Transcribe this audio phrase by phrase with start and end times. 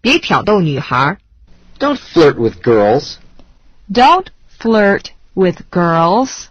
[0.00, 1.18] 别挑逗女孩。
[1.78, 3.16] Don't flirt with girls.
[3.90, 4.26] Don't
[4.58, 6.48] flirt with girls.